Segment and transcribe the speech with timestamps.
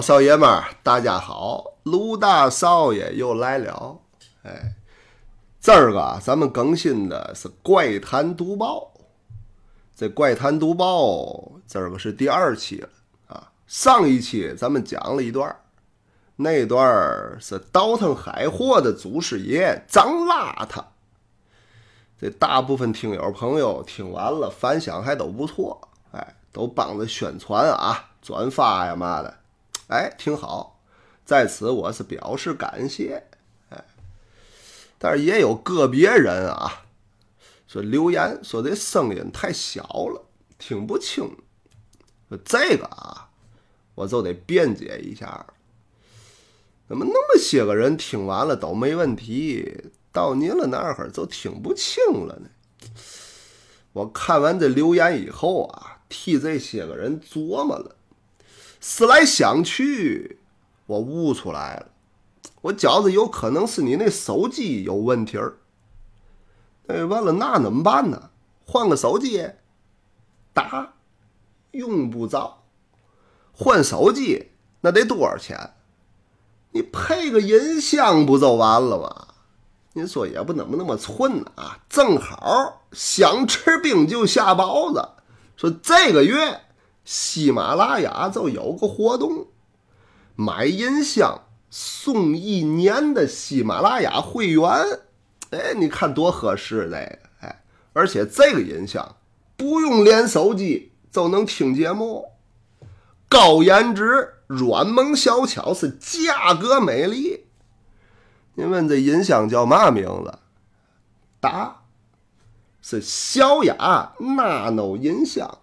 [0.00, 3.98] 少爷们，大家好，卢大少爷又来了。
[4.42, 4.74] 哎，
[5.60, 8.92] 这儿个咱们更新的是《怪谈读报》，
[9.94, 11.04] 这《怪谈读报》
[11.66, 12.88] 这儿个是第二期了
[13.28, 13.50] 啊。
[13.66, 15.54] 上一期咱们讲了一段，
[16.36, 20.82] 那段是倒腾海货的祖师爷张邋遢。
[22.18, 29.34] 这大部分听友朋友听完了，反响还都不错，哎，都帮着宣传啊、转发呀嘛的，
[29.90, 30.80] 哎，挺好。
[31.24, 33.24] 在此我是表示感谢，
[33.70, 33.84] 哎，
[34.98, 36.84] 但是也有个别人啊，
[37.66, 40.24] 说留言说这声音太小了，
[40.58, 41.28] 听不清。
[42.44, 43.30] 这个啊，
[43.96, 45.44] 我就得辩解一下。
[46.88, 49.90] 怎么那么些个人听完了都没问题？
[50.12, 52.50] 到您了那会儿就听不清了呢。
[53.92, 57.96] 我看完这留言以后啊，替这些个人琢磨了，
[58.80, 60.40] 思来想去，
[60.86, 61.86] 我悟出来了，
[62.62, 65.58] 我觉着有可能是你那手机有问题儿。
[66.88, 68.30] 哎，完了那怎么办呢？
[68.66, 69.50] 换个手机？
[70.52, 70.94] 答，
[71.72, 72.64] 用不着。
[73.52, 74.50] 换手机
[74.80, 75.74] 那得多少钱？
[76.72, 79.26] 你配个音箱不就完了吗？
[79.92, 81.80] 您说也不怎么那么寸啊！
[81.88, 85.08] 正好想吃冰就下包子，
[85.56, 86.60] 说这个月
[87.10, 89.48] 喜马拉雅就有个活动，
[90.36, 94.62] 买音箱送一年的喜马拉雅会员。
[95.50, 97.18] 哎，你看多合适这个！
[97.40, 99.16] 哎，而且这个音箱
[99.56, 102.30] 不用连手机就能听节目，
[103.28, 107.46] 高颜值、软萌小巧，是价格美丽。
[108.54, 110.38] 您问这音箱叫嘛名字？
[111.40, 111.82] 答：
[112.80, 115.58] 是小雅 nano 音箱。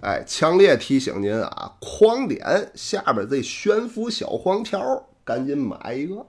[0.00, 6.26] 哎，强烈提醒您啊，狂点下边这悬浮小黄条，赶紧买一个。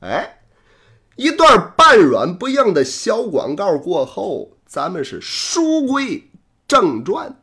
[0.00, 0.38] 哎，
[1.16, 6.30] 一段半软不硬的小广告过后，咱们是书归
[6.66, 7.40] 正传。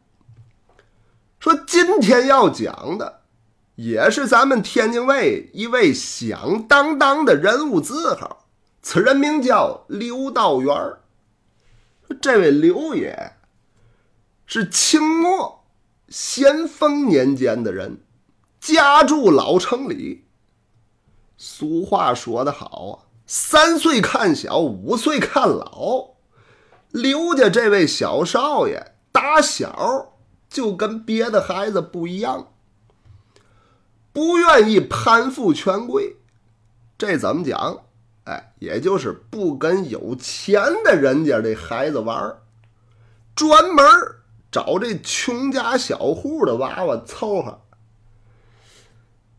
[1.39, 3.19] 说今天要讲的。
[3.75, 8.45] 也是咱们天津卫一位响当当的人物字号，
[8.81, 10.99] 此人名叫刘道元儿。
[12.21, 13.37] 这位刘爷
[14.51, 15.63] 是清末
[16.07, 18.01] 咸丰年间的人，
[18.59, 20.25] 家住老城里。
[21.37, 22.93] 俗话说得好啊，
[23.27, 26.15] 三岁看小，五岁看老。
[26.89, 30.15] 刘家这位小少爷打小
[30.49, 32.47] 就跟别的孩子不一样。
[34.11, 36.17] 不愿意攀附权贵，
[36.97, 37.83] 这怎么讲？
[38.23, 42.39] 哎，也就是不跟有钱的人家这孩子玩
[43.35, 43.85] 专门
[44.51, 47.61] 找这穷家小户的娃娃凑合。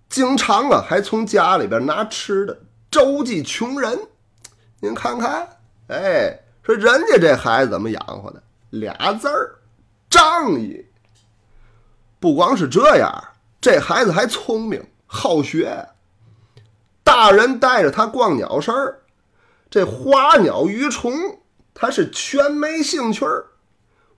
[0.09, 2.61] 经常啊，还从家里边拿吃的
[2.91, 3.99] 周济穷人。
[4.81, 5.49] 您看看，
[5.89, 8.43] 哎，说人家这孩子怎么养活的？
[8.71, 9.59] 俩字儿，
[10.09, 10.87] 仗义。
[12.19, 13.25] 不光是这样。
[13.61, 15.87] 这孩子还聪明好学，
[17.05, 19.03] 大人带着他逛鸟市儿，
[19.69, 21.13] 这花鸟鱼虫
[21.75, 23.50] 他是全没兴趣儿，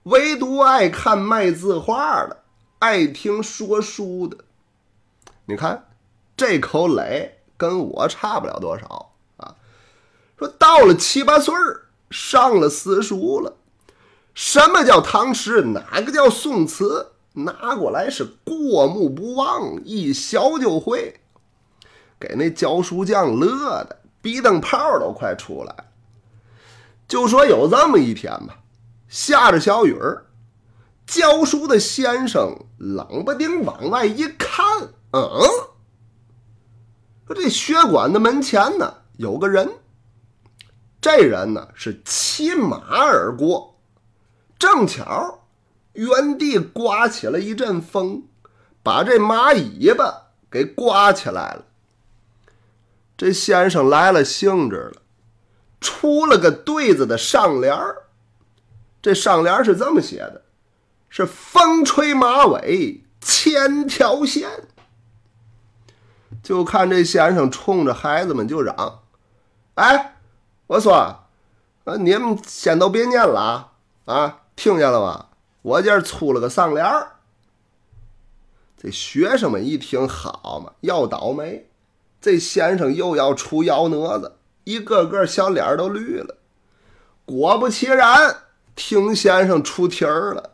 [0.03, 2.43] 唯独爱看卖字画的，
[2.79, 4.37] 爱听说书的。
[5.45, 5.89] 你看
[6.35, 9.55] 这口垒跟我差不了多少啊！
[10.37, 11.53] 说到了七八岁，
[12.09, 13.55] 上了私塾了，
[14.33, 15.61] 什么叫唐诗？
[15.61, 17.11] 哪个叫宋词？
[17.35, 21.21] 拿过来是过目不忘，一学就会，
[22.19, 25.75] 给那教书匠乐的鼻灯泡都快出来。
[27.07, 28.59] 就说有这么一天吧，
[29.13, 30.25] 下着小雨儿，
[31.05, 34.65] 教书的先生冷不丁往外一看，
[35.11, 35.21] 嗯，
[37.27, 39.69] 说这学馆的门前呢有个人，
[40.99, 43.79] 这人呢是骑马而过，
[44.57, 45.41] 正巧。
[45.91, 48.23] 原地刮起了一阵风，
[48.81, 51.65] 把这马尾巴给刮起来了。
[53.15, 55.03] 这先生来了兴致了，
[55.79, 58.02] 出了个对子的上联儿。
[59.03, 60.41] 这上联是这么写的：
[61.09, 64.49] 是风吹马尾千条线。
[66.41, 69.01] 就看这先生冲着孩子们就嚷
[69.75, 70.15] ：“哎，
[70.67, 73.71] 我说，啊，你们先都别念了啊，
[74.05, 75.27] 啊，听见了吗？”
[75.63, 77.13] 我这儿出了个上联儿，
[78.77, 81.69] 这学生们一听，好嘛，要倒霉！
[82.21, 86.37] 这先生又要出幺蛾子，一个个小脸都绿了。
[87.25, 88.42] 果不其然，
[88.75, 90.51] 听先生出题儿了。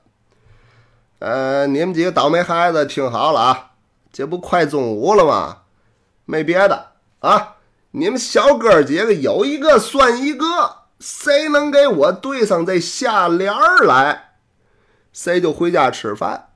[1.20, 3.72] 呃，你们几个倒霉孩子听好了啊！
[4.12, 5.64] 这不快中午了吗？
[6.26, 7.58] 没别的啊，
[7.92, 14.36] 你们小哥几个有一个算一个，谁能给我对上这下联儿来，
[15.12, 16.50] 谁就回家吃饭。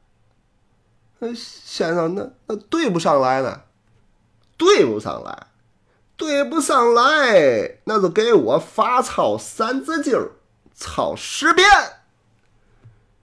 [1.35, 3.61] 先生，那那对不上来呢？
[4.57, 5.47] 对不上来，
[6.15, 10.13] 对不上来，那就给我罚抄《三字经》，
[10.73, 11.67] 操十遍。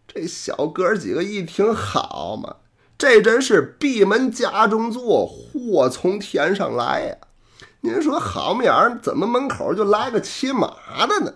[0.06, 2.56] 这小哥几个一听，好嘛，
[2.98, 7.16] 这真是闭门家中坐，祸从天上来呀！
[7.82, 9.00] 您说好么样？
[9.00, 11.34] 怎么门口就来个骑马的呢？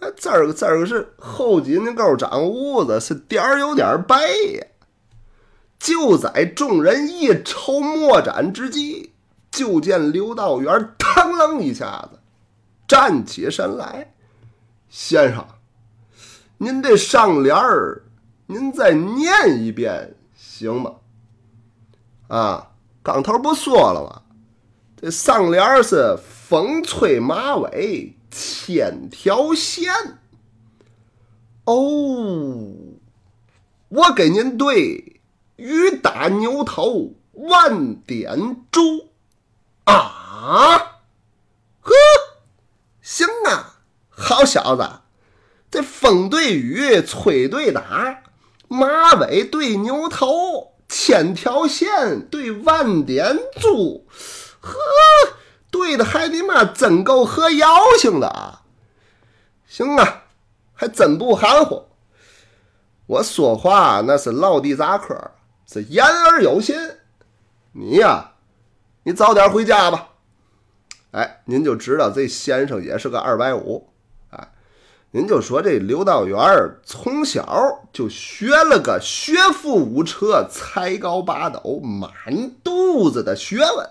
[0.00, 4.66] 哎，这儿个这儿个是后颈沟长痦子，是点儿有点白呀。
[5.78, 9.12] 就在众人一筹莫展之际，
[9.50, 12.20] 就见刘道元腾楞一下子
[12.86, 14.14] 站起身来，
[14.88, 15.46] 先生。
[16.58, 18.02] 您这上联儿，
[18.46, 20.94] 您再念一遍行吗？
[22.28, 24.22] 啊，刚头不说了吗？
[25.00, 29.92] 这上联儿是“风吹马尾千条线”。
[31.64, 32.74] 哦，
[33.88, 35.20] 我给您对
[35.54, 39.10] “雨打牛头万点珠”。
[39.84, 41.00] 啊，
[41.80, 41.94] 呵，
[43.00, 43.67] 行啊，
[44.18, 44.86] 好小子。
[45.70, 48.22] 这风对雨，吹对打，
[48.68, 54.06] 马尾对牛头，千条线对万点珠，
[54.60, 54.78] 呵，
[55.70, 57.68] 对的还你妈真够合妖
[57.98, 58.62] 性的啊！
[59.66, 60.22] 行啊，
[60.72, 61.84] 还真不含糊。
[63.04, 65.32] 我说话那是老地扎克，
[65.70, 66.74] 是言而有信。
[67.72, 68.32] 你呀，
[69.02, 70.08] 你早点回家吧。
[71.10, 73.90] 哎，您就知道这先生也是个二百五。
[75.10, 76.38] 您就说这刘道元
[76.84, 82.10] 从小就学了个学富五车、才高八斗、满
[82.62, 83.90] 肚子的学问，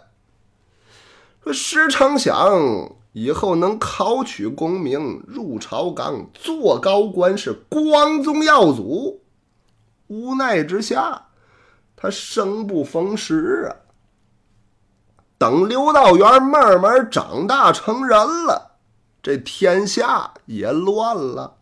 [1.43, 9.23] 说时常想以后能考取功名，入朝纲，做高官，是光宗耀祖。
[10.05, 11.29] 无奈之下，
[11.95, 13.89] 他生不逢时啊。
[15.39, 18.66] 等刘道元慢慢长大成人了。
[19.27, 21.57] 这天下也乱了，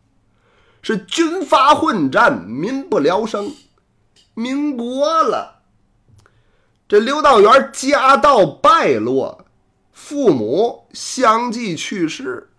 [0.84, 3.56] 是军阀混战，民不聊生。
[4.36, 5.64] 民国了，
[6.88, 9.48] 这刘道元家道败落，
[9.92, 12.52] 父母相继去世，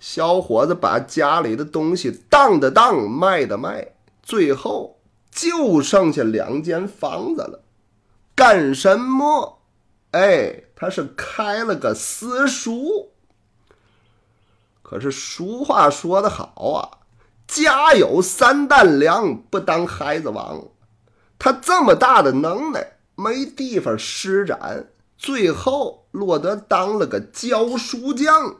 [0.00, 3.92] 小伙子把家里的东西当的当，卖的卖，
[4.24, 4.98] 最后
[5.30, 7.62] 就剩下两间房子了。
[8.34, 9.60] 干什么？
[10.10, 13.12] 哎，他是开了个私塾。
[14.90, 16.98] 可是俗话说得好啊，
[17.46, 20.64] 家有三担粮，不当孩子王。
[21.38, 28.56] 他这么大的能耐，没地方施展，最后落得当了个教书匠。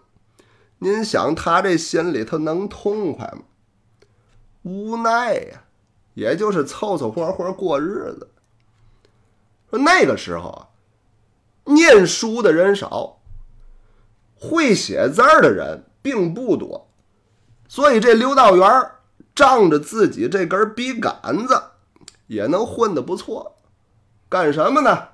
[0.78, 3.42] 您想他这心里头能痛快吗？
[4.62, 5.64] 无奈呀，
[6.14, 8.30] 也就是凑凑合合过日子。
[9.68, 10.68] 说那个时候啊，
[11.64, 13.18] 念书的人少，
[14.38, 15.86] 会写字的人。
[16.02, 16.90] 并不多，
[17.68, 18.90] 所以这刘道元
[19.34, 21.62] 仗着自己这根笔杆子，
[22.26, 23.58] 也能混得不错。
[24.28, 25.08] 干什么呢？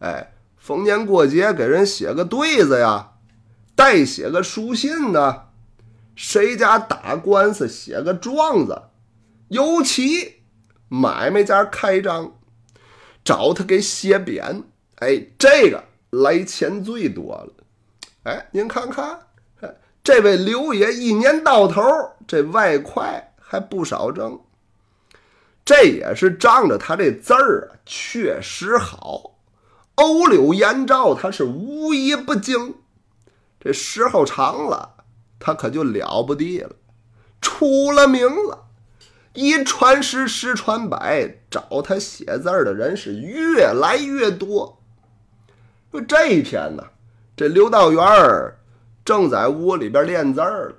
[0.00, 3.12] 哎，逢年过节给人写个对子呀，
[3.74, 5.48] 代写个书信呢，
[6.14, 8.82] 谁家打官司写个状子，
[9.48, 10.42] 尤其
[10.88, 12.32] 买卖家开张，
[13.24, 14.62] 找他给写匾，
[14.96, 17.52] 哎，这个来钱最多了。
[18.24, 19.18] 哎，您看看。
[20.12, 21.80] 这位刘爷一年到头，
[22.26, 24.40] 这外快还不少挣。
[25.64, 29.38] 这也是仗着他这字儿啊，确实好。
[29.94, 32.74] 欧柳颜照，他是无一不精。
[33.60, 34.96] 这时候长了，
[35.38, 36.70] 他可就了不地了，
[37.40, 38.66] 出了名了。
[39.34, 44.82] 一传十，十传百，找他写字的人是越来越多。
[45.92, 46.82] 说这一天呢，
[47.36, 48.56] 这刘道元儿。
[49.04, 50.74] 正在屋里边练字儿，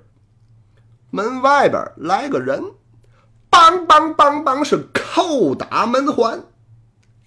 [1.10, 2.62] 门外边来个人，
[3.50, 6.42] 梆梆梆梆是叩打门环。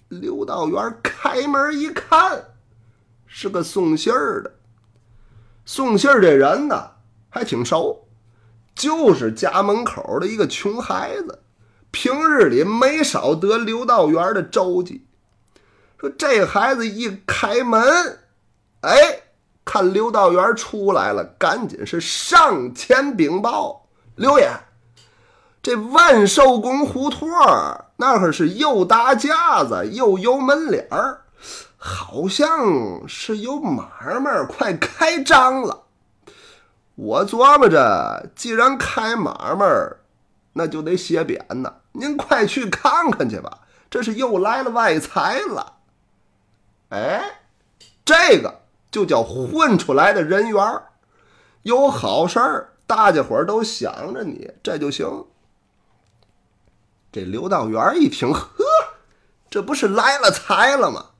[0.08, 2.44] 刘道元开门一看，
[3.26, 4.52] 是个送信儿的。
[5.64, 6.92] 送信儿这人呢，
[7.28, 8.08] 还挺熟，
[8.74, 11.40] 就是家门口的一个穷孩子，
[11.90, 15.06] 平日里没少得刘道元的周济。
[16.00, 18.18] 说这孩子一开门，
[18.80, 19.22] 哎。
[19.66, 24.48] 看刘道元出来了，赶紧是上前禀报：“刘爷，
[25.60, 27.28] 这万寿宫胡同
[27.96, 31.22] 那可是又搭架子又有门脸儿，
[31.76, 33.84] 好像是有买
[34.20, 35.82] 卖快开张了。
[36.94, 39.66] 我琢磨着，既然开买卖，
[40.52, 41.74] 那就得写匾呐。
[41.92, 45.74] 您快去看看去吧，这是又来了外财了。
[46.90, 47.40] 哎，
[48.04, 48.60] 这个
[48.96, 50.84] 就叫混出来的人缘儿，
[51.64, 55.26] 有好事儿，大家伙儿都想着你，这就行。
[57.12, 58.64] 这刘道元一听，呵，
[59.50, 61.10] 这不是来了财了吗？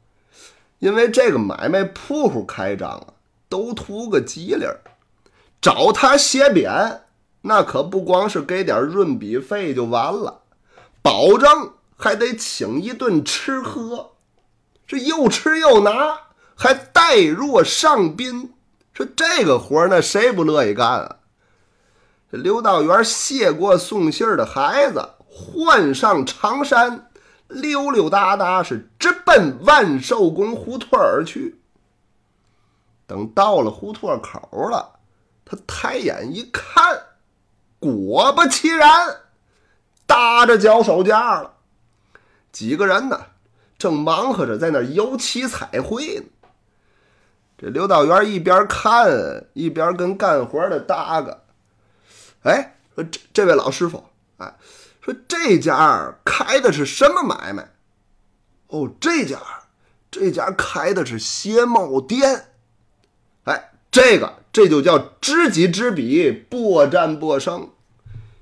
[0.79, 3.09] 因为这个买卖铺户开张啊，
[3.51, 4.81] 都图个吉利儿，
[5.61, 7.01] 找他写匾，
[7.43, 10.41] 那可不光是给点润笔费就完了，
[11.03, 14.13] 保证还得请一顿吃喝。
[14.87, 16.26] 这又吃又拿，
[16.57, 18.53] 还待若上宾。
[18.93, 21.17] 说这个活儿，那谁不乐意干啊？
[22.33, 27.11] 这刘道元谢过送信儿的孩子，换上长衫，
[27.47, 31.61] 溜溜达达是直奔万寿宫胡同而去。
[33.07, 34.99] 等到了胡同口了，
[35.45, 37.01] 他抬眼一看，
[37.79, 38.89] 果不其然，
[40.07, 41.53] 搭着脚手架了，
[42.51, 43.27] 几个人呢？
[43.79, 46.25] 正忙活着在那儿油漆彩绘呢，
[47.59, 51.43] 这刘道元一边看一边跟干活的搭个，
[52.43, 54.05] 哎，说这这位老师傅，
[54.37, 54.55] 哎，
[55.01, 57.71] 说这家开的是什么买卖？
[58.69, 59.39] 哦，这家
[60.11, 62.49] 这家开的是鞋帽店，
[63.45, 67.71] 哎，这个这就叫知己知彼，百战百胜。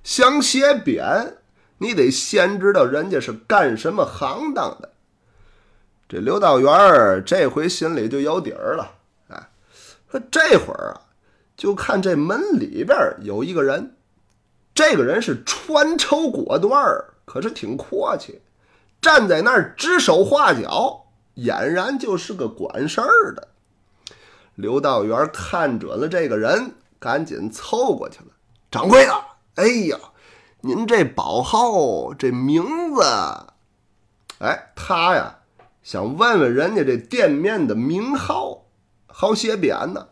[0.03, 1.35] 想写匾，
[1.79, 4.91] 你得先知道人家是干什么行当的。
[6.09, 8.93] 这刘道元这回心里就有底儿了，
[10.15, 11.01] 哎，说这会儿啊，
[11.57, 13.97] 就看这门里边有一个人，
[14.73, 18.41] 这个人是穿绸裹缎儿，可是挺阔气，
[19.03, 21.07] 站在那儿指手画脚，
[21.37, 23.49] 俨然就是个管事儿的。
[24.55, 28.29] 刘道元看准了这个人，赶紧凑过去了
[28.71, 29.13] ：“掌柜的，
[29.57, 29.99] 哎呀，
[30.61, 33.03] 您这宝号这名字，
[34.39, 35.41] 哎，他呀。”
[35.83, 38.64] 想问问人家这店面的名号，
[39.17, 40.09] 好写匾呢。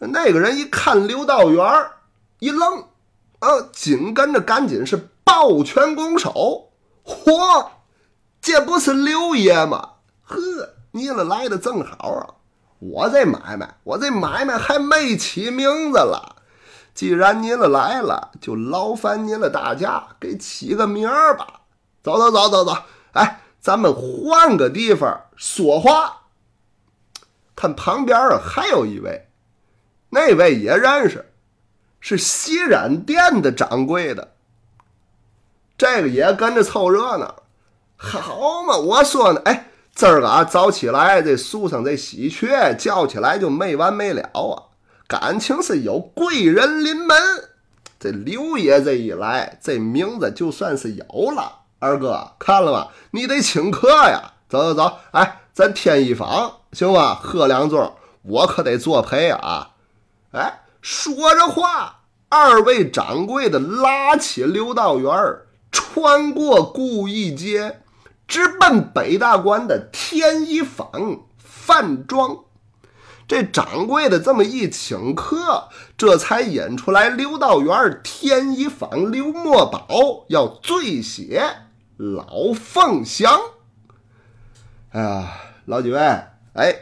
[0.00, 1.64] 那个人一看刘道元
[2.40, 2.80] 一愣，
[3.38, 6.70] 啊，紧跟着赶紧是抱拳拱手
[7.06, 7.68] ：“嚯，
[8.40, 9.90] 这不是刘爷吗？
[10.24, 10.36] 呵，
[10.90, 12.34] 你了来的正好啊！
[12.80, 16.34] 我这买卖，我这买卖还没起名字了。
[16.94, 21.60] 既然您了来了，就劳烦您了，大家给起个名儿吧。
[22.02, 22.76] 走走走走走，
[23.12, 26.17] 哎。”咱们换个地方说话。
[27.58, 29.26] 看旁边啊，还有一位，
[30.10, 31.32] 那位也认识，
[31.98, 34.34] 是洗染店的掌柜的。
[35.76, 37.42] 这个也跟着凑热闹。
[37.96, 44.70] 好嘛，我说呢，哎，今儿个啊早起来，这树上这喜鹊叫起来就没完没了啊。
[45.08, 47.16] 感情是有贵人临门，
[47.98, 51.62] 这刘爷这一来，这名字就算是有了。
[51.80, 52.92] 二哥看了吧？
[53.10, 54.34] 你得请客呀！
[54.48, 57.14] 走走走，哎，咱添一房行吧？
[57.14, 59.70] 喝两盅，我可得作陪啊！
[60.32, 65.10] 哎，说着话，二位掌柜的拉起刘道元，
[65.72, 67.80] 穿过故意街，
[68.26, 72.40] 直奔北大关的天一坊饭庄。
[73.26, 81.42] 这掌柜的这么一请客，这才引出来刘道元天一坊刘墨宝要醉血。
[81.96, 83.38] 老凤祥，
[84.92, 85.32] 哎呀，
[85.64, 85.98] 老几位，
[86.58, 86.74] 哎，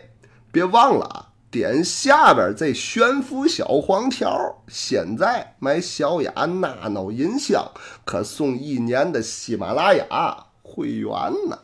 [0.51, 4.63] 别忘了啊，点下边这悬浮小黄条。
[4.69, 7.71] 现在买小雅纳诺音箱，
[8.07, 11.13] 可送一年的喜马拉雅会员
[11.51, 11.59] 呢。